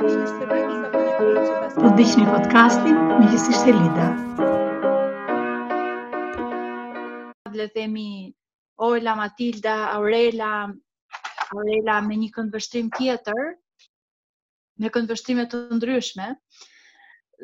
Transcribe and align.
Përdiqni 0.00 2.22
podcastin, 2.28 2.94
me 3.18 3.24
gjësisht 3.32 3.66
e 3.68 3.74
Lida. 3.78 4.04
Dhe 7.52 7.66
Ola, 8.86 9.12
Matilda, 9.18 9.74
Aurela, 9.96 10.48
Aurela 11.52 11.98
me 12.08 12.14
një 12.22 12.30
këndvështrim 12.38 12.88
tjetër, 12.96 13.42
me 14.80 14.86
këndvështrime 14.96 15.44
të 15.52 15.56
ndryshme. 15.82 16.28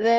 Dhe 0.00 0.16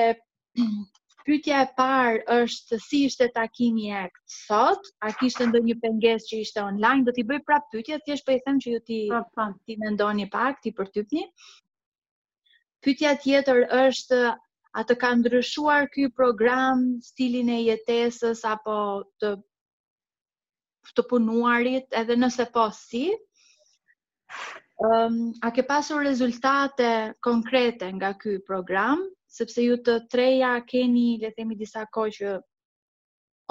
pyetja 1.25 1.55
e 1.65 1.67
parë 1.81 2.21
është 2.39 2.75
si 2.87 2.99
ishte 3.09 3.25
takimi 3.39 3.87
e 3.97 3.99
sot, 4.39 4.81
a 5.01 5.03
kishte 5.23 5.43
ndonjë 5.49 5.75
pengesë 5.87 6.25
që 6.29 6.35
ishte 6.45 6.59
online, 6.69 7.05
do 7.07 7.09
t'i 7.17 7.25
bëj 7.33 7.41
prapë 7.49 7.69
pytja, 7.79 7.99
thjesht 8.05 8.23
po 8.29 8.31
i 8.37 8.39
them 8.45 8.61
që 8.61 8.67
ju 8.75 8.79
t'i 8.91 8.99
po, 9.09 9.25
po. 9.39 9.45
mendoni 9.87 10.25
pak, 10.37 10.61
t'i 10.61 10.69
për 10.81 10.87
t'i 10.97 11.05
Pytja 12.87 13.17
tjetër 13.19 13.57
është 13.75 14.17
a 14.79 14.81
të 14.89 14.95
ka 15.01 15.07
ndryshuar 15.19 15.89
ky 15.91 16.05
program 16.19 16.83
stilin 17.07 17.49
e 17.51 17.57
jetesës 17.65 18.43
apo 18.51 18.75
të 19.23 19.31
të 20.97 21.03
punuarit, 21.09 21.89
edhe 22.01 22.15
nëse 22.21 22.45
po 22.55 22.63
si. 22.77 23.01
Ëm, 23.09 24.93
um, 24.93 25.17
a 25.43 25.51
ke 25.57 25.65
pasur 25.71 25.99
rezultate 26.07 26.87
konkrete 27.27 27.89
nga 27.97 28.13
ky 28.21 28.37
program, 28.51 29.03
sepse 29.39 29.65
ju 29.67 29.75
të 29.89 29.97
treja 30.15 30.53
keni, 30.71 31.05
le 31.19 31.33
të 31.33 31.41
themi, 31.41 31.59
disa 31.63 31.83
kohë 31.97 32.13
që 32.19 32.31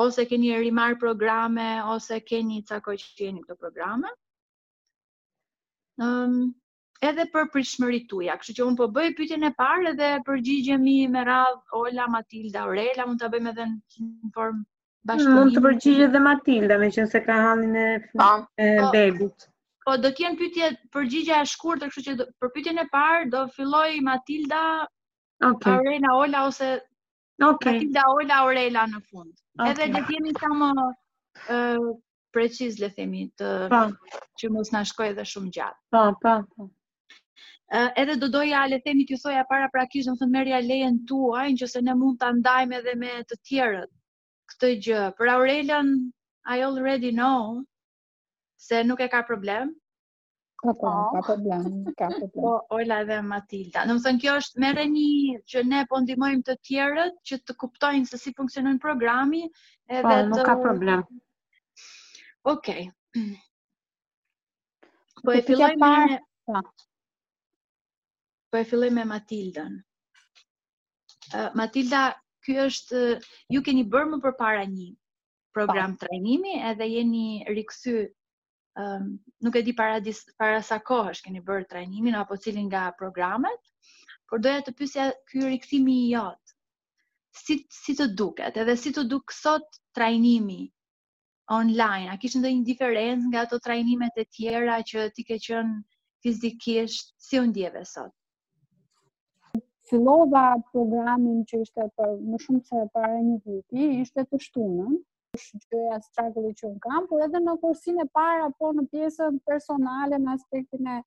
ose 0.07 0.25
keni 0.33 0.55
rimar 0.65 0.97
programe 1.05 1.69
ose 1.97 2.23
keni 2.33 2.63
ca 2.73 2.81
kohë 2.89 3.05
që 3.05 3.27
jeni 3.29 3.45
këto 3.45 3.61
programe? 3.67 4.13
Ëm, 6.09 6.41
edhe 7.05 7.25
për 7.33 7.49
prishmërit 7.55 8.07
tuja. 8.11 8.37
Kështu 8.41 8.55
që 8.59 8.65
unë 8.67 8.79
po 8.81 8.87
bëj 8.97 9.09
pyetjen 9.19 9.47
e 9.49 9.53
parë 9.61 9.93
dhe 9.99 10.11
përgjigjemi 10.29 10.97
me 11.17 11.25
radh 11.29 11.77
Ola, 11.81 12.07
Matilda, 12.15 12.63
Aurela, 12.67 13.07
mund 13.11 13.21
ta 13.23 13.31
bëjmë 13.35 13.53
edhe 13.53 13.67
në 13.73 14.33
formë 14.37 14.65
bashkëpunimi. 15.11 15.37
Mund 15.39 15.57
të 15.57 15.65
përgjigjet 15.67 16.15
dhe 16.15 16.23
Matilda, 16.27 16.79
meqense 16.85 17.23
ka 17.27 17.39
hanin 17.47 17.77
e, 17.83 17.87
pa, 18.15 18.31
po. 18.45 18.63
e 18.63 18.71
po. 18.81 18.89
bebit. 18.97 19.49
Po, 19.87 19.97
do 20.03 20.11
të 20.11 20.25
jenë 20.27 20.41
pyetje 20.43 20.71
përgjigje 20.97 21.39
e 21.39 21.41
të 21.83 21.89
kështu 21.89 22.07
që 22.09 22.19
për 22.43 22.55
pyetjen 22.57 22.83
e 22.83 22.87
parë 22.97 23.29
do 23.35 23.45
filloj 23.59 23.91
Matilda, 24.09 24.63
okay. 25.51 25.77
Aurela, 25.77 26.17
Ola 26.23 26.47
ose 26.49 26.73
okay. 26.81 27.77
Matilda, 27.77 28.09
Ola, 28.17 28.41
Aurela 28.47 28.87
në 28.95 29.03
fund. 29.11 29.35
Okay. 29.61 29.75
Edhe 29.77 29.93
le 29.93 30.05
të 30.09 30.17
jemi 30.19 30.35
sa 30.41 30.51
më 30.53 30.73
ë 31.53 31.61
preciz 32.37 32.81
le 32.83 32.89
themi 32.93 33.27
të 33.41 33.51
po. 33.71 33.85
që 34.41 34.49
mos 34.53 34.69
na 34.75 34.83
shkojë 34.85 35.15
edhe 35.15 35.25
shumë 35.31 35.53
gjatë. 35.55 35.79
Po, 35.95 36.03
po, 36.25 36.35
po. 36.57 36.67
Uh, 37.67 37.91
edhe 37.99 38.15
do 38.23 38.29
doja 38.31 38.61
le 38.71 38.77
themi 38.79 39.03
ti 39.07 39.17
thoja 39.19 39.43
para 39.51 39.67
pra 39.69 39.87
kish 39.91 40.07
thënë 40.07 40.27
merja 40.33 40.59
ja 40.61 40.61
lejen 40.65 40.99
tuaj 41.11 41.47
qëse 41.63 41.81
ne 41.87 41.95
mund 42.03 42.21
ta 42.21 42.29
ndajmë 42.35 42.77
edhe 42.79 42.93
me 43.01 43.15
të 43.31 43.35
tjerët 43.49 43.91
këtë 44.53 44.67
gjë. 44.87 45.01
Për 45.21 45.27
Aurelën 45.33 45.89
I 46.55 46.59
already 46.67 47.11
know 47.17 47.57
se 48.67 48.85
nuk 48.87 49.01
e 49.01 49.09
ka 49.17 49.23
problem. 49.31 49.73
Ka 50.63 50.73
po, 50.83 50.87
oh. 50.93 51.09
ka 51.17 51.23
problem, 51.31 51.67
ka 51.99 52.07
problem. 52.07 52.31
Po, 52.39 52.55
ojla 52.79 53.01
edhe 53.07 53.19
Matilda. 53.35 53.83
thënë 53.91 54.21
kjo 54.27 54.33
është 54.45 54.61
merr 54.67 54.85
një 54.95 55.43
që 55.55 55.59
ne 55.73 55.81
po 55.91 55.99
ndihmojmë 56.07 56.47
të 56.51 56.55
tjerët 56.71 57.19
që 57.27 57.35
të 57.43 57.51
kuptojnë 57.65 58.07
se 58.07 58.15
si 58.27 58.31
funksionon 58.39 58.79
programi 58.87 59.43
po, 59.51 59.91
edhe 59.91 60.07
pa, 60.07 60.21
të. 60.23 60.31
Po, 60.31 60.31
nuk 60.37 60.47
ka 60.47 60.55
problem. 60.63 61.03
Okej. 62.55 62.87
Okay. 62.87 62.95
Po 65.27 65.35
e 65.35 65.43
filloj 65.51 65.75
me 65.81 66.23
po 66.47 66.61
po 68.57 68.61
e 68.63 68.65
filloj 68.65 68.89
me 68.93 69.05
Matildën. 69.05 69.75
Uh, 71.37 71.51
Matilda, 71.55 72.17
ky 72.45 72.55
është 72.69 73.01
ju 73.53 73.61
keni 73.67 73.83
bërë 73.85 74.09
më 74.17 74.23
përpara 74.25 74.63
një 74.71 74.87
program 75.53 75.97
pa. 75.97 76.07
trajnimi 76.07 76.55
edhe 76.71 76.87
jeni 76.89 77.45
rikthy 77.51 77.97
um, 78.81 79.11
nuk 79.45 79.57
e 79.57 79.63
di 79.67 79.73
para 79.77 80.01
dis, 80.01 80.23
para 80.41 80.63
sa 80.63 80.79
kohë 80.79 81.11
është 81.13 81.25
keni 81.27 81.41
bërë 81.45 81.69
trajnimin 81.69 82.15
apo 82.17 82.37
cilin 82.39 82.69
nga 82.73 82.87
programet, 82.97 83.63
por 84.29 84.41
doja 84.41 84.63
të 84.65 84.75
pyesja 84.79 85.11
ky 85.31 85.45
rikthimi 85.47 85.99
i 86.07 86.15
jot. 86.15 86.39
Si 87.37 87.61
si 87.69 87.93
të 87.93 88.07
duket? 88.17 88.57
Edhe 88.57 88.77
si 88.81 88.93
të 88.97 89.05
duk 89.13 89.33
sot 89.37 89.67
trajnimi 89.93 90.63
online? 91.53 92.09
A 92.09 92.17
kishë 92.17 92.41
ndonjë 92.41 92.65
diferencë 92.73 93.33
nga 93.35 93.45
ato 93.45 93.59
trajnimet 93.61 94.17
e 94.17 94.25
tjera 94.31 94.81
që 94.89 95.11
ti 95.13 95.27
ke 95.29 95.37
qënë 95.43 95.83
fizikisht 96.25 97.13
si 97.21 97.41
u 97.43 97.49
ndjeve 97.51 97.85
sot? 97.85 98.15
fillova 99.89 100.47
programin 100.73 101.43
që 101.49 101.61
ishte 101.63 101.85
për 101.99 102.17
më 102.31 102.39
shumë 102.45 102.63
se 102.69 102.87
para 102.95 103.19
një 103.25 103.37
viti, 103.47 103.89
ishte 104.03 104.25
të 104.27 104.41
shtunën, 104.47 104.97
është 105.37 105.61
gjëja 105.71 105.99
struggle 106.07 106.51
që 106.61 106.67
un 106.71 106.79
kam, 106.87 107.07
por 107.11 107.23
edhe 107.27 107.41
në 107.45 107.55
kursin 107.63 108.01
e 108.03 108.07
parë 108.19 108.49
apo 108.49 108.71
në 108.79 108.87
pjesën 108.93 109.39
personale 109.51 110.19
në 110.25 110.35
aspektin 110.35 110.91
e 110.97 111.01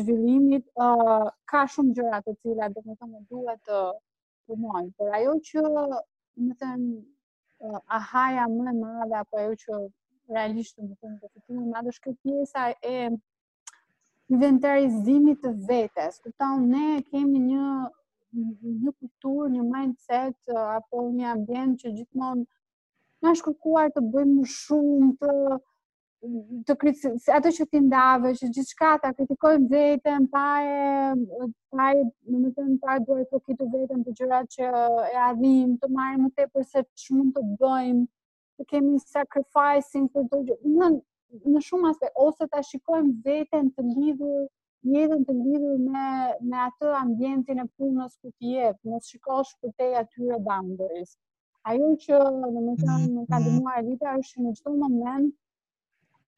zhvillimit, 0.00 0.64
ë 0.80 0.86
uh, 0.88 1.30
ka 1.50 1.64
shumë 1.74 1.96
gjëra 1.98 2.22
të 2.28 2.34
cilat 2.40 2.76
domethënë 2.78 3.24
duhet 3.34 3.62
të 3.68 3.80
punoj, 4.48 4.84
por 4.96 5.12
ajo 5.18 5.34
që 5.50 5.64
më 5.70 6.70
uh, 6.72 7.80
ahaja 8.00 8.46
më 8.54 8.68
e 8.72 8.76
madhe 8.80 9.18
apo 9.20 9.42
ajo 9.42 9.56
që 9.64 9.80
realisht 10.34 10.78
domethënë 10.80 11.18
do 11.20 11.26
të 11.28 11.42
fitoj 11.42 11.58
më 11.58 11.68
madh 11.74 11.90
është 11.92 12.06
kjo 12.06 12.16
pjesa 12.24 12.70
e 12.94 13.10
inventarizimit 14.30 15.40
të 15.44 15.50
vetes. 15.68 16.20
Kupton, 16.24 16.66
ne 16.72 17.00
kemi 17.10 17.40
një 17.50 17.70
një 18.82 18.92
kultur, 18.92 19.48
një 19.50 19.64
mindset 19.66 20.52
apo 20.54 21.00
një 21.14 21.30
ambient 21.32 21.80
që 21.82 21.90
gjithmonë 21.96 22.44
na 23.26 23.32
shkruar 23.36 23.90
të 23.90 24.04
bëjmë 24.12 24.36
më 24.36 24.50
shumë 24.52 25.08
të 25.22 25.34
të 26.68 26.74
kritikojmë 26.76 27.34
ato 27.36 27.50
që 27.58 27.66
tindave, 27.72 27.88
ndave, 27.88 28.30
që 28.38 28.48
gjithçka 28.54 28.90
ta 29.02 29.10
kritikojmë 29.16 29.66
veten, 29.70 30.26
pa 30.34 30.42
e 30.62 31.48
pa 31.72 31.86
e, 31.96 32.02
domethënë 32.28 32.76
pa 32.82 32.98
duhet 33.06 33.30
të 33.32 33.40
kritikojmë 33.48 33.80
veten 33.82 34.04
për 34.06 34.18
gjërat 34.20 34.50
që 34.56 34.70
e 35.16 35.20
arrim, 35.26 35.72
të 35.80 35.90
marrim 35.96 36.26
më 36.28 36.32
tepër 36.42 36.66
se 36.74 36.82
ç'mund 37.02 37.32
të 37.38 37.44
bëjmë 37.64 38.04
të 38.60 38.68
kemi 38.74 39.00
sacrificing 39.10 40.06
për 40.14 40.28
çdo 40.28 40.42
gjë 40.44 41.00
në 41.30 41.60
shumë 41.62 41.90
aspe, 41.92 42.08
ose 42.26 42.46
ta 42.52 42.62
shikojmë 42.66 43.12
vetën 43.26 43.68
të 43.76 43.82
lidhur, 43.94 44.40
jetën 44.94 45.24
të 45.26 45.34
lidhur 45.42 45.76
me, 45.82 46.06
me 46.50 46.62
atë 46.66 46.92
ambientin 47.00 47.60
e 47.62 47.66
punës 47.78 48.16
ku 48.20 48.30
ti 48.36 48.54
jetë, 48.56 48.80
në 48.90 48.98
shikosh 49.08 49.52
për 49.62 49.74
te 49.78 49.88
atyre 50.02 50.38
boundaries. 50.48 51.12
Ajo 51.70 51.90
që 52.04 52.16
mhm, 52.16 52.56
mhm. 52.56 52.56
në 52.56 52.64
më 52.70 52.74
qënë 52.82 53.12
në 53.18 53.24
ka 53.32 53.40
dëmuar 53.44 53.78
e 53.82 53.86
vita, 53.90 54.16
është 54.22 54.44
në 54.46 54.54
qëto 54.58 54.72
moment, 54.82 55.34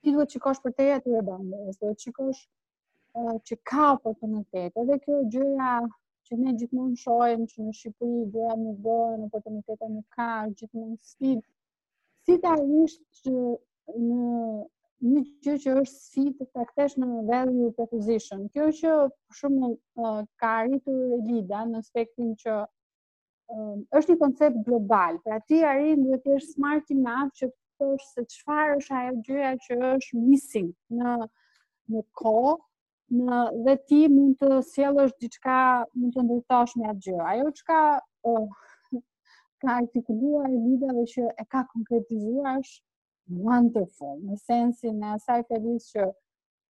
ti 0.02 0.12
duhet 0.16 0.28
të 0.28 0.36
shikosh 0.36 0.60
për 0.66 0.76
te 0.80 0.88
atyre 0.98 1.22
boundaries, 1.30 1.78
duhet 1.80 1.98
të 2.00 2.08
shikosh 2.08 2.42
që 3.48 3.58
ka 3.70 3.88
për 4.02 4.14
të 4.18 4.28
në 4.34 4.42
tete, 4.50 4.84
edhe 4.84 4.96
kjo 5.06 5.18
gjëja 5.34 5.72
që 6.28 6.36
ne 6.40 6.52
gjithmonë 6.56 6.96
shojmë 6.96 7.46
që 7.50 7.64
në 7.64 7.72
Shqipëri 7.76 8.20
gjëra 8.32 8.54
nuk 8.58 8.76
bëhen 8.84 9.18
në 9.20 9.26
oportunitete 9.26 9.88
nuk 9.94 10.06
ka 10.16 10.28
gjithmonë 10.54 10.94
si 11.12 11.34
Sida 12.26 12.52
është 12.62 13.20
që 13.24 13.40
në 13.98 14.62
një 15.02 15.22
gjë 15.42 15.56
që 15.64 15.72
është 15.80 15.98
si 16.00 16.22
faktesh 16.30 16.52
taktesh 16.56 16.94
në 17.02 17.06
value 17.26 17.72
proposition. 17.76 18.44
Kjo 18.54 18.68
që 18.80 18.92
për 19.10 19.38
shumë 19.40 19.70
ka 20.42 20.50
arritur 20.60 21.14
Elida 21.18 21.64
në 21.66 21.80
aspektin 21.82 22.28
që 22.38 22.58
është 23.98 24.12
një 24.14 24.20
koncept 24.20 24.60
global, 24.68 25.18
pra 25.26 25.40
ti 25.48 25.58
arrin 25.66 26.04
duhet 26.06 26.22
të 26.24 26.36
jesh 26.36 26.52
smart 26.54 26.92
enough 26.94 27.32
që 27.40 27.48
të 27.50 27.82
thosh 27.82 28.10
se 28.14 28.24
çfarë 28.36 28.76
është 28.78 28.96
ajo 29.00 29.16
gjëja 29.28 29.50
që 29.66 29.80
është 29.92 30.22
missing 30.28 30.70
në 31.00 31.16
në 31.96 32.02
kohë 32.22 32.54
në 33.22 33.40
dhe 33.66 33.72
ti 33.90 33.98
mund 34.08 34.38
të 34.40 34.60
sjellësh 34.70 35.16
diçka, 35.20 35.58
mund 35.98 36.14
të 36.14 36.22
ndërtosh 36.28 36.78
me 36.80 36.86
atë 36.92 37.08
gjë. 37.08 37.18
Ajo 37.32 37.50
çka 37.58 37.80
oh, 38.30 38.46
ka 39.60 39.74
artikuluar 39.82 40.48
Elida 40.54 40.94
dhe 41.00 41.04
që 41.16 41.26
e 41.42 41.44
ka 41.44 41.66
konkretizuar 41.74 42.62
është 42.62 42.86
wonderful, 43.40 44.18
në 44.22 44.36
sensin 44.44 45.00
e 45.02 45.12
asaj 45.16 45.42
të 45.48 45.58
rrisë 45.60 45.96
që 45.96 46.10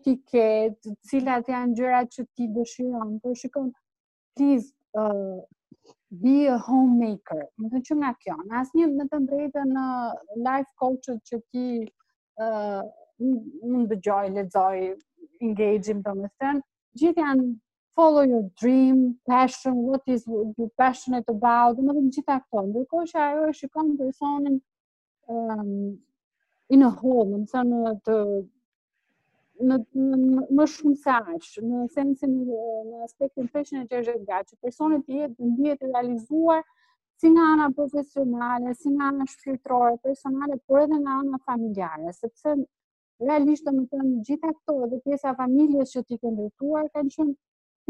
të 0.00 0.14
të 0.30 0.46
të 0.82 0.94
cilat 1.10 1.46
janë 1.46 1.76
të 1.78 2.00
që 2.14 2.24
ti 2.34 2.48
dëshiron, 2.56 3.16
të 3.18 3.22
po 3.22 3.34
shikon 3.38 3.68
please 4.40 4.72
uh, 5.00 5.38
be 6.24 6.38
a 6.54 6.58
homemaker. 6.68 7.42
Më 7.60 7.68
të 7.74 7.80
që 7.88 7.96
nga 8.00 8.10
kjo, 8.22 8.36
në 8.48 8.58
asë 8.62 8.78
një 8.78 8.86
në 8.94 9.06
të 9.12 9.20
mbrejtë 9.26 9.64
në 9.74 9.84
uh, 10.00 10.44
life 10.46 10.70
coachet 10.80 11.20
që 11.28 11.38
ti 11.52 11.66
uh, 12.44 12.80
unë 13.20 13.88
dëgjoj, 13.92 14.30
ledzoj, 14.38 14.80
engage 15.44 15.96
të 16.06 16.14
më 16.22 16.30
thënë, 16.40 16.64
gjithë 17.00 17.24
janë 17.24 17.44
follow 17.98 18.22
your 18.28 18.46
dream, 18.60 19.00
passion, 19.28 19.76
what 19.90 20.06
is 20.08 20.24
what 20.30 20.56
you're 20.60 20.72
passionate 20.80 21.28
about, 21.32 21.76
dhe 21.76 21.84
më 21.84 21.98
të 21.98 22.06
gjitha 22.16 22.38
këto, 22.46 22.62
në 22.70 22.74
dërko 22.78 23.02
që 23.12 23.20
ajo 23.26 23.48
e 23.50 23.56
shikon 23.60 23.92
personin 24.00 24.56
um, 25.28 25.68
in 26.76 26.86
a 26.88 26.90
home, 27.02 27.36
më 27.36 27.52
thënë 27.52 27.96
të, 28.08 28.16
të 28.16 28.40
në, 29.60 29.76
më 30.56 30.64
shumë 30.74 30.96
se 31.02 31.12
aq, 31.12 31.46
në 31.70 31.80
sensin 31.94 32.36
në 32.44 33.00
aspektin 33.06 33.48
fashion 33.52 33.82
e 33.84 33.88
çështë 33.90 34.24
gati, 34.28 34.56
personi 34.64 35.00
ti 35.04 35.18
jetë 35.20 35.48
ndihet 35.52 35.80
të 35.82 35.90
realizuar 35.90 36.62
si 37.20 37.28
nga 37.34 37.46
ana 37.54 37.66
profesionale, 37.76 38.72
si 38.80 38.90
nga 38.94 39.10
ana 39.12 39.26
shpirtërore, 39.32 39.98
personale, 40.06 40.56
por 40.68 40.80
edhe 40.84 40.96
nga 41.02 41.18
ana 41.24 41.40
familjare, 41.50 42.14
sepse 42.20 42.54
realisht 43.28 43.66
do 43.68 43.74
të 43.76 43.90
thonë 43.94 44.24
gjitha 44.28 44.52
këto 44.54 44.78
dhe 44.94 45.00
pjesa 45.04 45.34
e 45.34 45.38
familjes 45.42 45.92
që 45.96 46.02
ti 46.08 46.20
ke 46.22 46.32
ndërtuar 46.32 46.88
kanë 46.94 47.12
qenë 47.18 47.36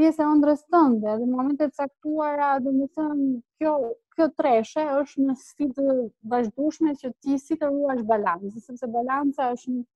pjesa 0.01 0.25
e 0.27 0.33
ëndrës 0.33 0.67
tënde 0.75 1.15
dhe 1.21 1.31
në 1.31 1.37
momente 1.37 1.69
të 1.71 1.85
caktuara, 1.85 2.49
domethënë 2.65 3.31
kjo 3.61 3.77
kjo 4.17 4.27
treshe 4.43 4.83
është 4.99 5.27
në 5.29 5.35
sfidë 5.45 5.87
vazhdueshme 6.35 6.97
që 7.03 7.13
ti 7.23 7.39
si 7.47 7.55
të 7.63 7.71
ruash 7.71 8.03
balancën, 8.11 8.59
sepse 8.67 8.91
balanca 8.99 9.53
është 9.55 9.77
një 9.79 9.87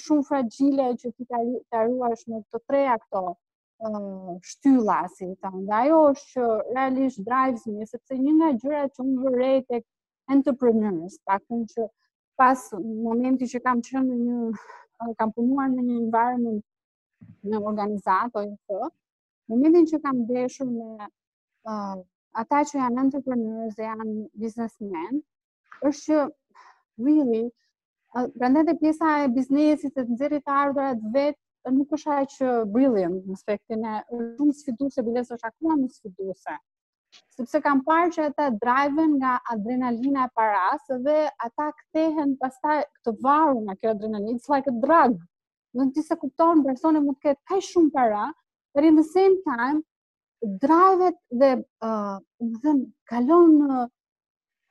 shumë 0.00 0.24
fragjile 0.26 0.84
që 1.00 1.10
ti 1.12 1.24
të 1.24 1.76
arruash 1.78 2.26
me 2.32 2.40
të 2.52 2.58
treja 2.68 2.96
këto 3.04 3.22
shtylla, 4.48 4.96
si 5.14 5.26
të 5.26 5.34
thamë, 5.44 5.62
dhe 5.68 5.74
ajo 5.78 5.96
është 6.12 6.28
që 6.32 6.74
realisht 6.76 7.22
drives 7.26 7.64
me, 7.66 7.86
sepse 7.90 8.14
një 8.18 8.34
nga 8.36 8.50
gjyra 8.62 8.82
që 8.94 9.02
unë 9.04 9.24
vërrejt 9.24 9.74
e 9.74 9.80
entrepreneurs, 10.36 11.16
pa 11.26 11.38
kënë 11.42 11.66
që 11.72 11.86
pas 12.42 12.62
momenti 12.78 13.48
që 13.54 13.60
kam 13.64 13.80
qënë 13.88 14.04
në 14.06 14.20
një, 14.20 14.52
kam 15.18 15.34
punuar 15.36 15.68
në 15.74 15.84
një 15.88 15.96
environment 15.98 16.62
në 17.50 17.58
organizatë, 17.72 18.44
ojë 18.44 18.54
të, 18.70 18.90
momentin 19.52 19.90
që 19.92 20.00
kam 20.06 20.22
deshur 20.30 20.70
me 20.70 21.08
uh, 21.66 21.98
ata 22.42 22.62
që 22.70 22.78
janë 22.84 23.04
entrepreneurs 23.08 23.74
dhe 23.80 23.88
janë 23.90 24.10
businessmen, 24.44 25.22
është 25.90 26.06
që, 26.22 26.22
really, 27.08 27.44
Brandet 28.34 28.68
e 28.70 28.74
pjesa 28.74 29.24
e 29.24 29.28
biznesit, 29.32 29.96
e 29.96 30.04
të 30.04 30.28
të 30.28 30.52
ardhurat 30.52 30.98
vetë, 31.14 31.40
nuk 31.72 31.92
është 31.96 32.10
ajo 32.14 32.24
që 32.32 32.50
brilliant 32.74 33.24
në 33.28 33.32
aspektin 33.38 33.86
e 33.86 33.94
shumë 34.18 34.52
sfiduese, 34.58 35.02
bile 35.06 35.22
është 35.24 35.48
akoma 35.48 35.76
më 35.80 35.88
sfiduese. 35.94 36.56
Sepse 37.36 37.60
kam 37.66 37.80
parë 37.86 38.10
që 38.16 38.22
ata 38.30 38.50
drive 38.64 39.04
nga 39.16 39.32
adrenalina 39.54 40.26
e 40.28 40.32
paras 40.40 40.84
dhe 41.06 41.16
ata 41.48 41.70
kthehen 41.78 42.36
pastaj 42.42 42.82
këtë 42.98 43.14
varur 43.26 43.62
nga 43.64 43.78
kjo 43.80 43.94
adrenalinë, 43.94 44.36
it's 44.36 44.48
like 44.54 44.68
a 44.68 44.74
drug. 44.84 45.16
Do 45.72 45.88
të 45.88 45.96
thësë 46.00 46.18
kupton 46.22 46.60
persone 46.68 47.00
mund 47.04 47.16
të 47.18 47.30
ketë 47.30 47.50
kaq 47.52 47.64
shumë 47.70 47.90
para, 47.96 48.26
but 48.74 48.84
in 48.90 49.00
the 49.00 49.08
same 49.12 49.38
time 49.48 49.80
drive 50.66 51.06
dhe 51.40 51.52
uh, 51.88 52.18
do 52.42 52.54
të 52.58 52.64
thënë 52.68 52.86
kalon 53.12 53.58
uh, 53.72 53.88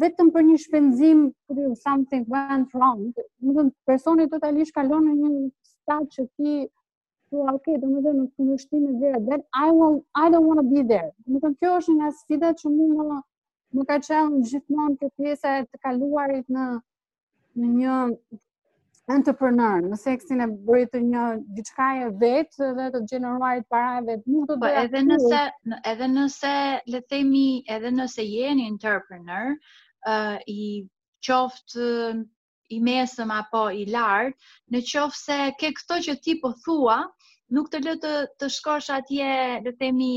vetëm 0.00 0.30
për 0.36 0.44
një 0.48 0.56
shpenzim 0.64 1.24
për 1.50 1.74
something 1.80 2.24
went 2.32 2.74
wrong. 2.74 3.02
Më 3.42 3.54
dhënë, 3.58 3.72
personi 3.86 4.26
totalisht 4.32 4.74
kalon 4.74 5.10
në 5.10 5.14
një 5.24 5.48
stat 5.74 6.10
që 6.16 6.26
ti 6.34 6.58
Po, 7.28 7.42
ok, 7.52 7.66
do 7.80 7.88
më 7.92 8.00
dhe 8.04 8.12
në 8.16 8.22
të 8.32 8.44
nështim 8.48 8.84
e 8.88 8.90
vera, 9.02 9.18
then 9.24 9.42
I, 9.62 9.66
will, 9.78 9.96
I 10.16 10.30
don't 10.32 10.46
want 10.48 10.60
to 10.62 10.62
be 10.68 10.80
there. 10.92 11.10
Më 11.28 11.40
të 11.42 11.50
kjo 11.60 11.72
është 11.80 11.94
një 11.98 12.06
asfida 12.06 12.52
që 12.56 12.70
mu 12.76 12.86
më, 13.00 13.16
më 13.76 13.84
ka 13.90 13.98
qenë 14.06 14.38
gjithmonë 14.48 14.96
këtë 15.02 15.10
pjesa 15.24 15.52
e 15.58 15.66
të 15.66 15.80
kaluarit 15.84 16.48
në, 16.48 16.64
në 17.60 17.68
një 17.74 17.98
entrepreneur, 19.08 19.80
nëse 19.88 20.10
e 20.12 20.16
kësine 20.20 20.46
bërë 20.68 20.86
të 20.92 20.98
një 21.06 21.20
diçka 21.58 21.84
e 22.04 22.08
vetë 22.22 22.66
dhe 22.78 22.86
të 22.94 23.00
gjeneruarit 23.10 23.64
para 23.74 23.92
e 24.00 24.04
vetë, 24.08 24.22
nuk 24.32 24.48
të 24.50 24.54
po, 24.54 24.58
bërë 24.64 24.82
edhe 24.86 25.00
nëse, 25.06 25.40
edhe 25.92 26.08
nëse, 26.14 26.50
le 26.94 27.00
themi, 27.12 27.44
edhe 27.76 27.92
nëse 28.00 28.26
jeni 28.30 28.66
entrepreneur, 28.72 29.54
uh, 30.12 30.36
i 30.56 30.84
qoftë 31.28 31.88
i 32.76 32.82
mesëm 32.90 33.32
apo 33.38 33.62
i 33.80 33.86
lartë, 33.88 34.36
në 34.76 34.82
qoftë 34.92 35.22
se 35.24 35.38
ke 35.62 35.70
këto 35.80 36.00
që 36.08 36.18
ti 36.26 36.36
po 36.42 36.52
thua, 36.66 36.98
nuk 37.56 37.72
të 37.72 37.80
lëtë 37.88 38.14
të 38.42 38.52
shkosh 38.58 38.92
atje, 38.98 39.32
le 39.64 39.72
themi, 39.80 40.12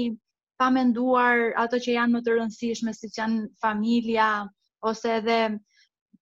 pa 0.60 0.68
menduar 0.70 1.54
ato 1.64 1.80
që 1.86 1.96
janë 1.98 2.18
më 2.18 2.26
të 2.28 2.36
rëndësishme, 2.42 2.96
si 3.00 3.08
që 3.08 3.24
janë 3.24 3.44
familja, 3.64 4.28
ose 4.92 5.16
edhe 5.22 5.40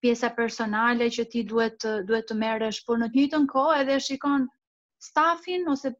pjesa 0.04 0.30
personale 0.36 1.10
që 1.12 1.24
ti 1.32 1.42
duhet 1.48 1.84
duhet 2.10 2.28
të 2.30 2.36
merresh, 2.42 2.84
por 2.90 3.00
në 3.02 3.08
të 3.14 3.18
njëjtën 3.20 3.48
kohë 3.54 3.80
edhe 3.84 3.98
shikon 4.04 4.46
stafin 5.08 5.66
ose 5.74 5.92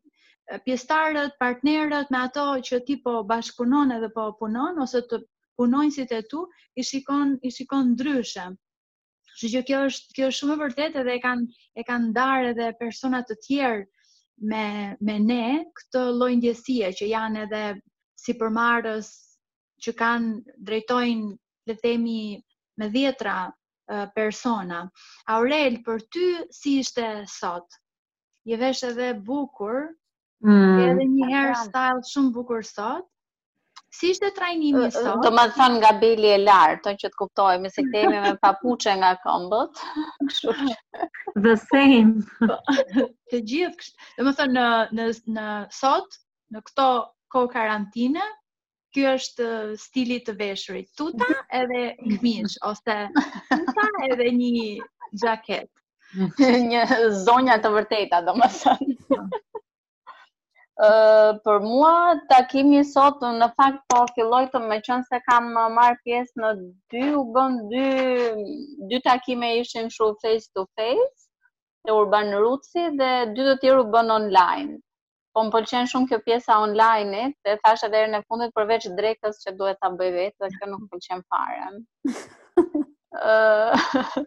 pjesëtarët, 0.68 1.36
partnerët 1.42 2.12
me 2.16 2.22
ato 2.28 2.46
që 2.70 2.80
ti 2.90 2.96
po 3.04 3.18
bashkëpunon 3.32 3.92
edhe 4.00 4.10
po 4.16 4.30
punon 4.40 4.80
ose 4.86 5.02
të 5.12 5.20
punonjësit 5.60 6.14
e 6.16 6.22
tu 6.32 6.46
i 6.80 6.84
shikon 6.90 7.34
i 7.44 7.52
shikon 7.56 7.92
ndryshe. 7.94 8.46
Kështu 9.36 9.52
që 9.56 9.64
kjo 9.68 9.82
është 9.92 10.18
kjo 10.20 10.30
është 10.32 10.40
shumë 10.40 10.56
e 10.58 10.62
vërtetë 10.64 11.02
edhe 11.04 11.16
e 11.16 11.22
kanë 11.24 11.64
e 11.80 11.86
kanë 11.90 12.10
ndarë 12.14 12.50
edhe 12.56 12.70
persona 12.80 13.22
të 13.28 13.38
tjerë 13.48 13.88
me 14.54 14.64
me 15.10 15.18
ne 15.26 15.42
këtë 15.82 16.06
lloj 16.20 16.32
ndjesie 16.40 16.94
që 17.02 17.12
janë 17.12 17.44
edhe 17.48 17.64
si 18.24 18.36
përmarës 18.42 19.12
që 19.84 19.96
kanë 20.00 20.58
drejtojnë 20.72 21.32
le 21.36 21.76
të 21.78 21.84
themi 21.84 22.20
me 22.80 22.88
dhjetra 22.96 23.36
persona. 24.16 24.84
Aurel, 25.30 25.80
për 25.86 26.02
ty 26.14 26.26
si 26.54 26.78
ishte 26.84 27.04
sot? 27.28 27.66
Je 28.46 28.58
vesh 28.58 28.84
edhe 28.88 29.14
bukur. 29.16 29.92
Mm. 30.42 30.80
Edhe 30.90 31.06
një 31.12 31.30
herë 31.34 31.56
style 31.66 32.06
shumë 32.12 32.34
bukur 32.38 32.64
sot. 32.66 33.06
Si 33.94 34.12
ishte 34.14 34.30
trajnimi 34.38 34.86
uh, 34.88 34.92
sot? 34.94 35.16
Do 35.24 35.30
të 35.30 35.34
më 35.34 35.46
thënë 35.58 35.78
nga 35.82 35.94
beli 36.02 36.30
e 36.36 36.42
lart, 36.44 36.86
që 36.86 37.10
të 37.10 37.18
kuptojmë 37.18 37.72
se 37.74 37.84
kemi 37.90 38.20
me 38.22 38.34
papuçe 38.44 38.94
nga 39.02 39.16
këmbët. 39.24 39.82
The 41.48 41.56
same. 41.66 42.14
Po. 42.40 42.60
të 43.34 43.42
gjithë. 43.50 43.94
Do 44.20 44.30
të 44.30 44.38
thon 44.44 44.54
në 44.60 44.68
në 45.00 45.10
në 45.38 45.48
sot, 45.82 46.20
në 46.54 46.62
këto 46.70 46.88
kohë 47.34 47.52
karantine, 47.54 48.26
ky 48.96 49.04
është 49.16 49.48
uh, 49.48 49.72
stili 49.84 50.16
të 50.28 50.34
veshurit, 50.40 50.88
tuta 51.00 51.26
edhe 51.62 51.82
këmish, 52.16 52.56
ose 52.70 52.96
tuta 53.50 53.90
edhe 54.10 54.30
një 54.38 54.54
gjaket. 55.24 55.70
një 56.72 56.84
zonja 57.26 57.60
të 57.66 57.70
vërteta, 57.78 58.24
do 58.30 58.38
më 58.40 58.50
Uh, 60.88 61.34
për 61.44 61.58
mua 61.60 61.96
takimi 62.30 62.86
sot 62.88 63.20
në 63.40 63.50
fakt 63.60 63.82
po 63.92 64.06
filloi 64.16 64.46
të 64.54 64.60
më 64.64 64.78
qenë 64.86 65.10
se 65.10 65.18
kam 65.26 65.50
uh, 65.60 65.66
marr 65.76 65.98
pjesë 66.06 66.40
në 66.40 66.52
dy 66.94 67.02
u 67.20 67.26
bën 67.36 67.58
dy 67.74 67.90
dy 68.94 69.02
takime 69.10 69.50
ishin 69.60 69.92
shumë 69.98 70.16
face 70.24 70.48
to 70.56 70.64
face 70.80 71.28
te 71.84 71.92
Urban 71.98 72.32
Rutsi 72.46 72.86
dhe 73.02 73.12
dy 73.34 73.50
të 73.50 73.58
tjerë 73.66 73.82
u 73.84 73.90
bën 73.98 74.14
online. 74.20 74.78
Uh, 74.80 74.89
po 75.40 75.46
më 75.48 75.54
pëlqen 75.56 75.88
shumë 75.90 76.08
kjo 76.12 76.18
pjesa 76.28 76.56
online 76.66 77.28
dhe 77.48 77.54
thashë 77.64 77.88
edhe 77.90 78.00
në 78.14 78.20
fundit 78.30 78.52
përveç 78.58 78.88
drekës 79.00 79.38
që 79.44 79.54
duhet 79.60 79.80
ta 79.84 79.90
bëj 80.00 80.10
vetë, 80.18 80.50
kjo 80.58 80.68
nuk 80.72 80.88
pëlqen 80.92 81.22
fare. 81.32 81.78
Ëh. 83.10 84.24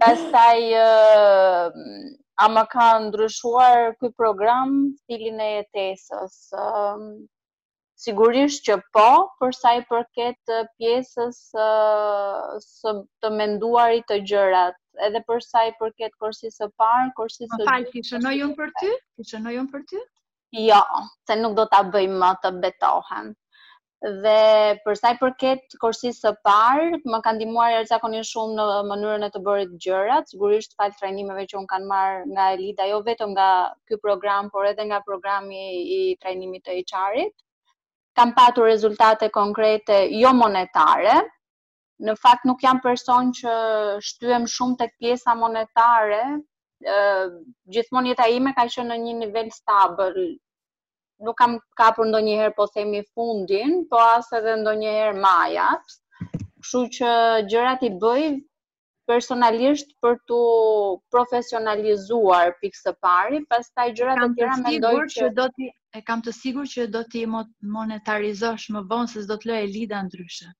Pastaj 0.00 0.62
a 2.44 2.46
më 2.54 2.64
ka 2.72 2.86
ndryshuar 3.06 3.92
ky 4.00 4.10
program 4.22 4.72
stilin 5.02 5.42
e 5.46 5.50
jetesës? 5.58 6.38
sigurisht 7.98 8.62
që 8.66 8.74
po, 8.94 9.06
për 9.42 9.54
sa 9.58 9.70
i 9.76 9.80
përket 9.90 10.50
pjesës 10.78 11.38
uh, 11.58 12.52
së 12.62 12.92
të 13.24 13.30
menduarit 13.34 14.04
të 14.06 14.20
gjërat, 14.30 14.76
edhe 15.06 15.22
për 15.26 15.40
sa 15.42 15.64
i 15.66 15.72
përket 15.80 16.14
kursit 16.22 16.54
të 16.60 16.68
parë, 16.78 17.08
kursit 17.18 17.48
të 17.50 17.56
dytë. 17.58 17.66
Falë, 17.72 17.88
kishë 17.96 18.20
nojon 18.22 18.52
për 18.60 18.70
ty? 18.82 18.92
Kishë 19.18 19.40
për 19.74 19.82
ty? 19.90 20.04
jo, 20.54 20.82
se 21.26 21.36
nuk 21.36 21.54
do 21.56 21.64
ta 21.68 21.82
bëj 21.92 22.08
më 22.20 22.28
të 22.42 22.50
betohen. 22.62 23.34
Dhe 23.98 24.78
për 24.84 24.94
sa 24.94 25.10
i 25.12 25.16
përket 25.20 25.74
kursisë 25.82 26.20
së 26.22 26.30
parë, 26.48 27.00
më 27.12 27.18
ka 27.26 27.32
ndihmuar 27.34 27.72
jashtëzakonisht 27.74 28.30
shumë 28.32 28.54
në 28.60 28.66
mënyrën 28.90 29.26
e 29.26 29.30
të 29.34 29.40
bërë 29.48 29.64
gjërat, 29.84 30.30
sigurisht 30.30 30.76
fal 30.78 30.92
trajnimeve 31.00 31.44
që 31.50 31.58
un 31.60 31.66
kanë 31.72 31.88
marr 31.90 32.22
nga 32.32 32.46
Elida, 32.54 32.86
jo 32.90 33.00
vetëm 33.08 33.34
nga 33.34 33.48
ky 33.88 33.98
program, 34.06 34.48
por 34.54 34.66
edhe 34.70 34.86
nga 34.88 35.02
programi 35.10 35.62
i 35.98 36.00
trajnimit 36.22 36.62
të 36.64 36.78
HR-it. 36.84 37.34
Kam 38.16 38.32
patur 38.38 38.70
rezultate 38.70 39.28
konkrete, 39.34 39.98
jo 40.22 40.30
monetare. 40.34 41.18
Në 42.06 42.14
fakt 42.22 42.46
nuk 42.46 42.62
jam 42.62 42.78
person 42.80 43.34
që 43.40 43.52
shtyem 44.12 44.46
shumë 44.56 44.78
tek 44.84 44.94
pjesa 45.02 45.34
monetare, 45.34 46.22
gjithmonë 47.74 48.10
jeta 48.12 48.26
ime 48.32 48.50
ka 48.56 48.64
qenë 48.70 48.92
në 48.92 48.98
një 49.04 49.14
nivel 49.20 49.48
stabil. 49.54 50.18
Nuk 51.26 51.34
kam 51.40 51.56
kapur 51.80 52.06
ndonjëherë 52.06 52.54
po 52.58 52.66
themi 52.74 53.00
fundin, 53.14 53.72
po 53.94 53.98
as 54.02 54.28
edhe 54.38 54.52
ndonjëherë 54.60 55.16
majat. 55.24 55.96
Kështu 56.62 56.82
që 56.98 57.10
gjërat 57.54 57.82
i 57.82 57.90
bëj 58.04 58.22
personalisht 59.10 59.90
për 60.04 60.18
tu 60.30 60.38
profesionalizuar 61.16 62.54
pikë 62.62 62.78
së 62.84 62.92
pari, 63.06 63.42
pastaj 63.54 63.88
gjërat 63.98 64.22
e 64.22 64.28
tjera 64.38 64.56
mendoj 64.62 64.94
që 65.16 65.32
do 65.40 65.48
ti 65.56 65.72
e 65.96 66.02
kam 66.10 66.22
të 66.26 66.34
sigurt 66.38 66.70
që 66.76 66.86
do 66.92 67.00
ti 67.14 67.24
monetarizosh 67.26 68.68
më 68.76 68.84
vonë 68.92 69.10
se 69.16 69.22
s'do 69.26 69.38
të 69.42 69.50
lëre 69.52 69.70
lida 69.74 70.02
ndryshe. 70.10 70.52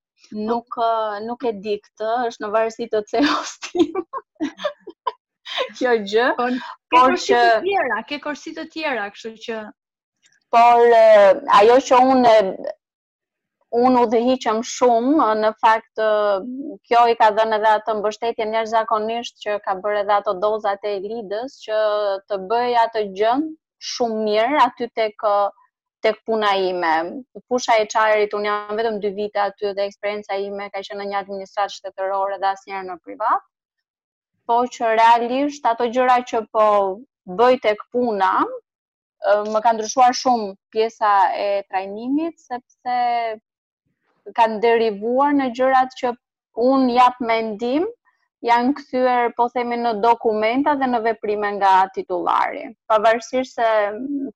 Nuk 0.50 0.80
nuk 1.28 1.44
e 1.44 1.52
di 1.68 1.76
këtë, 1.87 2.12
është 2.32 2.44
në 2.46 2.50
varësi 2.58 2.88
të 2.94 3.04
CEO-s 3.12 3.54
tim. 3.68 4.08
kjo 5.78 5.92
gjë. 6.10 6.26
Po, 6.38 6.44
por, 6.92 7.14
që 7.20 7.36
të 7.38 7.62
tjera, 7.66 8.00
ke 8.08 8.18
korsi 8.22 8.54
të 8.56 8.66
tjera, 8.72 9.08
kështu 9.14 9.34
që 9.46 9.58
por 10.54 10.80
ajo 11.60 11.74
që 11.88 11.96
unë 12.14 12.30
unë 13.78 14.00
u 14.02 14.06
dhehiqem 14.12 14.62
shumë 14.64 15.24
në 15.42 15.48
fakt 15.62 16.00
kjo 16.88 17.00
i 17.12 17.16
ka 17.20 17.26
dhënë 17.36 17.58
edhe 17.58 17.72
atë 17.78 17.94
mbështetje 17.98 18.46
njerëzakonisht 18.52 19.42
që 19.44 19.58
ka 19.66 19.74
bërë 19.84 19.98
edhe 20.06 20.14
ato 20.16 20.32
dozat 20.44 20.86
e 20.88 20.94
lidës 21.04 21.58
që 21.66 21.80
të 22.30 22.38
bëj 22.52 22.78
atë 22.84 23.02
gjën 23.18 23.44
shumë 23.90 24.22
mirë 24.22 24.62
aty 24.62 24.88
tek 25.02 25.26
tek 26.06 26.16
puna 26.24 26.54
ime. 26.70 26.94
Pusha 27.50 27.76
e 27.82 27.86
qajrit, 27.92 28.32
unë 28.38 28.48
jam 28.48 28.76
vetëm 28.80 28.98
2 29.04 29.12
vite 29.20 29.44
aty 29.44 29.74
dhe 29.76 29.86
eksperienca 29.90 30.38
ime 30.48 30.70
ka 30.72 30.80
qenë 30.88 31.02
në 31.02 31.10
një 31.12 31.22
administrat 31.24 31.74
shtetërore 31.76 32.40
dhe 32.40 32.52
asë 32.54 32.70
njerë 32.72 32.88
në 32.92 32.98
privat 33.04 33.44
po 34.49 34.57
që 34.76 34.88
realisht 35.00 35.67
ato 35.71 35.87
gjëra 35.95 36.17
që 36.31 36.40
po 36.57 36.67
bëj 37.38 37.52
tek 37.67 37.83
puna 37.95 38.31
më 39.52 39.61
kanë 39.64 39.76
ndryshuar 39.81 40.17
shumë 40.23 40.49
pjesa 40.73 41.11
e 41.43 41.49
trajnimit 41.69 42.38
sepse 42.40 42.97
kanë 44.38 44.61
derivuar 44.64 45.35
në 45.37 45.50
gjërat 45.59 45.93
që 46.00 46.12
un 46.69 46.88
jap 46.95 47.19
mendim, 47.33 47.85
janë 48.49 48.73
kthyer 48.78 49.31
po 49.38 49.49
themi 49.55 49.76
në 49.83 49.93
dokumenta 50.05 50.75
dhe 50.81 50.88
në 50.90 51.00
veprime 51.09 51.50
nga 51.59 51.73
titullari, 51.95 52.64
pavarësisht 52.90 53.59
se 53.61 53.69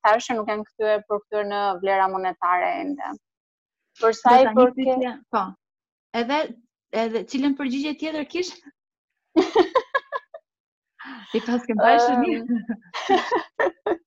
thashë 0.03 0.37
nuk 0.39 0.51
janë 0.53 0.69
kthyer 0.71 1.03
për 1.09 1.23
kthyer 1.25 1.49
në 1.53 1.63
vlera 1.85 2.09
monetare 2.17 2.71
ende. 2.83 3.15
Për 4.03 4.17
sa 4.21 4.37
i 4.43 4.49
përket, 4.57 5.09
po. 5.33 5.47
Edhe 6.23 6.39
edhe 7.07 7.23
cilën 7.33 7.57
përgjigje 7.61 7.95
tjetër 8.03 8.29
kish? 8.35 8.53
Ti 11.31 11.39
pas 11.47 11.63
ke 11.69 11.75
bërë 11.81 12.01
shumë. 12.05 12.61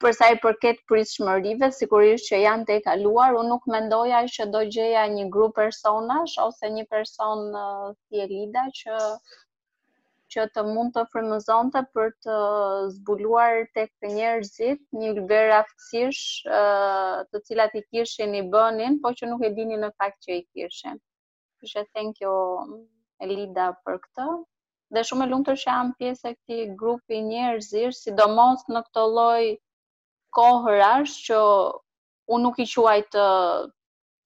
Për 0.00 0.14
sa 0.18 0.28
i 0.32 0.36
përket 0.42 0.78
pritshmërive, 0.90 1.68
sigurisht 1.78 2.30
që 2.30 2.38
janë 2.44 2.66
të 2.70 2.76
kaluar, 2.86 3.34
unë 3.40 3.50
nuk 3.52 3.66
mendoja 3.72 4.20
që 4.36 4.46
do 4.54 4.62
gjeja 4.76 5.02
një 5.14 5.26
grup 5.34 5.58
personash 5.58 6.38
ose 6.46 6.70
një 6.76 6.86
person 6.94 7.42
si 7.52 8.16
uh, 8.16 8.22
Elida 8.24 8.62
që 8.80 9.00
që 10.34 10.46
të 10.56 10.62
mund 10.70 10.94
të 10.96 11.02
frymëzonte 11.12 11.80
për 11.98 12.08
të 12.24 12.34
zbuluar 12.96 13.56
tek 13.76 13.90
të 14.02 14.12
njerëzit 14.14 14.82
një 15.02 15.12
lëver 15.18 15.52
aftësish, 15.58 16.20
uh, 16.60 17.18
të 17.32 17.42
cilat 17.50 17.74
i 17.80 17.82
kishin 17.88 18.36
i 18.40 18.44
bënin, 18.56 18.98
po 19.04 19.12
që 19.20 19.28
nuk 19.32 19.42
e 19.44 19.50
dinin 19.58 19.82
në 19.84 19.90
fakt 20.00 20.22
që 20.28 20.38
i 20.40 20.44
kishin. 20.54 21.02
Kështë 21.60 21.84
e 21.86 21.90
thank 21.98 22.24
you 22.26 22.34
Elida 23.28 23.68
për 23.84 24.00
këtë 24.06 24.32
dhe 24.94 25.02
shumë 25.08 25.24
e 25.26 25.30
lumtur 25.30 25.58
që 25.60 25.66
jam 25.70 25.90
pjesë 25.98 26.30
e 26.32 26.34
këtij 26.36 26.70
grupi 26.78 27.18
njerëzish, 27.26 27.98
sidomos 28.04 28.64
në 28.74 28.80
këtë 28.88 29.04
lloj 29.12 29.44
kohërash 30.38 31.12
që 31.26 31.36
unë 32.34 32.42
nuk 32.46 32.58
i 32.64 32.66
quaj 32.72 32.96
të 33.14 33.26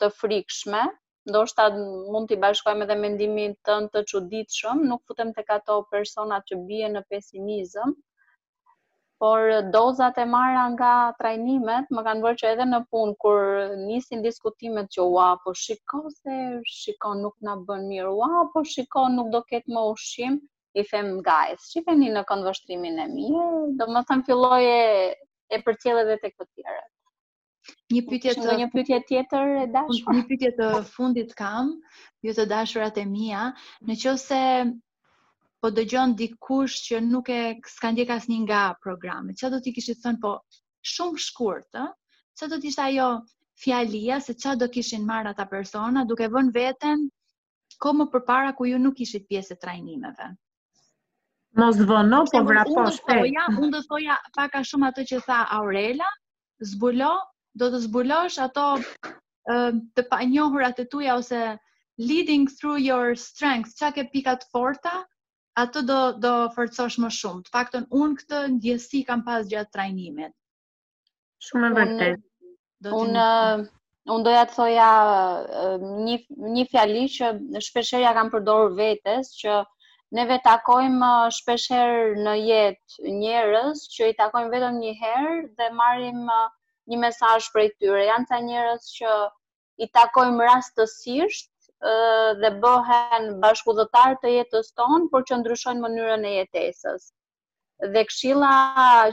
të 0.03 0.09
frikshme, 0.21 0.81
ndoshta 1.29 1.67
mund 2.15 2.31
t'i 2.31 2.39
bashkojmë 2.47 2.87
edhe 2.87 2.97
mendimin 3.03 3.53
tënd 3.69 3.93
të 3.93 4.03
çuditshëm, 4.13 4.81
nuk 4.89 5.05
futem 5.11 5.35
tek 5.37 5.53
ato 5.59 5.77
persona 5.93 6.41
që 6.49 6.59
bien 6.71 6.97
në 6.97 7.05
pesimizëm, 7.13 7.93
por 9.21 9.51
dozat 9.77 10.19
e 10.19 10.25
marra 10.37 10.65
nga 10.73 10.95
trajnimet 11.21 11.93
më 11.97 12.07
kanë 12.09 12.25
bërë 12.25 12.41
që 12.43 12.51
edhe 12.55 12.67
në 12.73 12.81
punë 12.93 13.15
kur 13.25 13.43
nisin 13.85 14.25
diskutimet 14.27 14.91
që 14.97 15.07
ua 15.13 15.29
po 15.45 15.53
shiko 15.65 16.03
se 16.17 16.41
shiko 16.81 17.15
nuk 17.21 17.37
na 17.51 17.55
bën 17.69 17.87
mirë, 17.93 18.13
ua 18.21 18.49
po 18.57 18.65
shiko 18.75 19.07
nuk 19.17 19.31
do 19.37 19.45
ketë 19.53 19.77
më 19.77 19.87
ushqim, 19.93 20.43
i 20.75 20.83
them 20.91 21.11
guys, 21.27 21.61
shikeni 21.71 22.09
në 22.15 22.23
kënd 22.29 22.45
vështrimin 22.49 22.97
e 23.05 23.07
mirë, 23.11 23.51
do 23.81 23.87
më 23.97 24.01
thëmë 24.09 24.25
filloj 24.27 24.65
e, 24.65 24.89
e 25.57 25.61
për 25.67 25.77
tjelë 25.85 26.03
dhe 26.09 26.17
të 26.23 26.31
këtë 26.35 26.49
tjere. 26.51 26.81
Një 27.95 28.01
pytje 28.09 28.33
të... 28.41 28.57
Një 28.63 28.67
pytje 28.73 28.99
tjetër 29.11 29.53
e 29.63 29.69
dashur? 29.77 30.17
Një 30.17 30.25
pytje 30.33 30.51
të 30.59 30.71
fundit 30.97 31.37
kam, 31.39 31.71
ju 32.27 32.33
jo 32.33 32.41
të 32.41 32.47
dashurat 32.55 32.99
e 33.01 33.07
mija, 33.13 33.45
në 33.91 33.99
që 34.03 34.17
se 34.25 34.41
po 35.63 35.71
dëgjon 35.77 36.17
dikush 36.23 36.81
që 36.91 37.01
nuk 37.07 37.31
e 37.33 37.39
s'ka 37.77 37.95
ndjek 37.95 38.11
nga 38.45 38.65
programi. 38.87 39.37
Çfarë 39.39 39.55
do 39.55 39.63
t'i 39.67 39.73
kishit 39.79 40.03
thënë 40.03 40.21
po 40.27 40.35
shumë 40.97 41.23
shkurt, 41.29 41.71
ë? 41.73 41.87
Çfarë 42.37 42.53
do 42.53 42.59
të 42.65 42.69
ishte 42.73 42.87
ajo 42.91 43.07
fjalia 43.63 44.19
se 44.27 44.35
çfarë 44.43 44.61
do 44.65 44.69
kishin 44.75 45.07
marrë 45.13 45.33
ata 45.37 45.47
persona 45.55 46.05
duke 46.05 46.29
vënë 46.35 46.53
veten 46.59 47.07
kohë 47.81 48.01
më 48.03 48.07
përpara 48.17 48.53
ku 48.59 48.67
ju 48.73 48.83
nuk 48.89 48.99
kishit 49.03 49.25
pjesë 49.31 49.55
të 49.55 49.63
trajnimeve? 49.69 50.35
Mos 51.61 51.77
vëno, 51.87 52.19
po 52.31 52.41
vrapo 52.49 52.83
shpejt. 52.91 53.19
Po 53.19 53.27
ja, 53.31 53.43
unë 53.55 53.69
do 53.77 53.81
thoja 53.89 54.15
pak 54.37 54.57
a 54.59 54.63
shumë 54.71 54.89
atë 54.91 55.05
që 55.11 55.19
tha 55.27 55.37
Aurela, 55.57 56.07
zbulo, 56.71 57.11
do 57.63 57.69
të 57.75 57.81
zbulosh 57.87 58.39
ato 58.45 58.65
uh, 58.81 59.77
të 59.99 60.05
panjohura 60.15 60.71
të 60.81 60.87
tuja 60.95 61.15
ose 61.21 61.43
leading 62.09 62.49
through 62.57 62.81
your 62.87 63.13
strengths, 63.27 63.77
çka 63.79 63.93
ke 64.01 64.07
pikat 64.17 64.43
forta, 64.57 64.97
ato 65.65 65.85
do 65.93 65.99
do 66.27 66.33
forcosh 66.57 66.99
më 67.05 67.13
shumë. 67.21 67.45
Të 67.47 67.55
paktën 67.59 67.87
un 68.03 68.17
këtë 68.19 68.41
ndjesi 68.57 69.05
kam 69.13 69.23
pas 69.29 69.47
gjatë 69.55 69.71
trajnimit. 69.77 70.35
Shumë 71.51 71.71
e 71.71 71.77
vërtetë. 71.77 72.25
Un 72.91 72.99
un, 73.21 73.67
un 74.17 74.27
doja 74.27 74.43
të 74.51 74.57
thoja 74.59 74.91
një 75.79 76.19
një 76.59 76.67
fjali 76.75 77.07
që 77.19 77.31
shpeshherë 77.69 78.03
ja 78.09 78.13
kam 78.19 78.35
përdorur 78.35 78.75
vetes 78.83 79.31
që 79.45 79.63
neve 80.13 80.37
takojmë 80.45 81.07
uh, 81.07 81.33
shpesher 81.33 82.13
në 82.25 82.33
jetë 82.49 83.13
njerës 83.23 83.85
që 83.95 84.09
i 84.13 84.17
takojmë 84.19 84.51
vetëm 84.55 84.79
një 84.83 84.91
herë 85.03 85.37
dhe 85.61 85.69
marim 85.79 86.29
uh, 86.29 86.47
një 86.93 86.99
mesaj 87.07 87.41
për 87.55 87.63
e 87.65 87.71
tyre. 87.81 88.03
Janë 88.11 88.29
të 88.33 88.41
njerës 88.51 88.91
që 88.99 89.15
i 89.85 89.89
takojmë 89.99 90.49
rastësisht 90.51 91.49
uh, 91.71 92.31
dhe 92.43 92.51
bëhen 92.67 93.31
bashkudhëtar 93.47 94.19
të 94.25 94.35
jetës 94.39 94.69
tonë, 94.83 95.09
por 95.15 95.25
që 95.31 95.41
ndryshojnë 95.41 95.85
mënyrën 95.87 96.29
e 96.33 96.39
jetesës. 96.41 97.09
Dhe 97.97 98.05
këshilla 98.11 98.53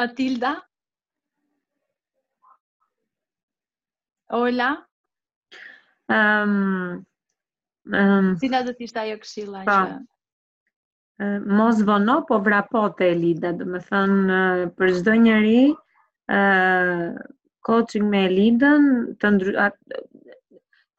Matilda, 0.00 0.54
Ola? 4.28 4.84
Um, 6.10 7.02
um, 7.92 8.32
si 8.42 8.48
në 8.50 8.60
do 8.66 8.72
t'ishtë 8.78 9.00
ajo 9.04 9.18
këshilla 9.22 9.62
pa. 9.66 9.78
që... 9.90 9.98
Uh, 11.16 11.40
mos 11.58 11.78
vono, 11.88 12.18
po 12.28 12.38
vrapote 12.44 13.06
e 13.10 13.14
lida, 13.18 13.52
dhe 13.56 13.64
me 13.64 13.80
thënë 13.80 14.40
për 14.78 14.90
zdo 14.98 15.14
njëri, 15.22 15.60
uh, 15.72 17.14
coaching 17.68 18.08
me 18.12 18.24
lidën, 18.34 18.88
të 19.22 19.30
ndry... 19.38 19.54
A, 19.64 19.68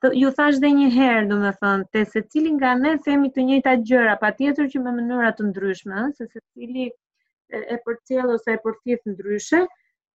të, 0.03 0.13
ju 0.23 0.31
thash 0.39 0.57
dhe 0.63 0.71
një 0.79 0.87
herë, 0.95 1.25
du 1.33 1.37
me 1.43 1.51
thënë, 1.59 1.87
te 1.93 2.05
se 2.13 2.23
cili 2.33 2.55
nga 2.57 2.73
ne 2.81 2.95
themi 3.05 3.29
të 3.35 3.45
njëta 3.51 3.75
gjëra, 3.91 4.17
pa 4.23 4.33
tjetër 4.39 4.71
që 4.73 4.81
me 4.87 4.95
mënyra 4.97 5.35
të 5.37 5.51
ndryshme, 5.51 6.07
se 6.17 6.27
se 6.33 6.41
cili 6.47 6.87
e, 6.89 7.63
e 7.77 7.79
për 7.85 8.01
cilë 8.09 8.33
ose 8.39 8.57
e 8.57 8.61
për 8.65 8.79
tjetë 8.81 9.13
ndryshe, 9.13 9.63